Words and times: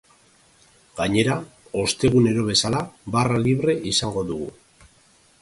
Gainera, 0.99 1.35
ostegunero 1.83 2.47
bezala, 2.49 2.81
barra 3.17 3.45
libre 3.45 3.77
izango 3.95 4.27
dugu. 4.33 4.51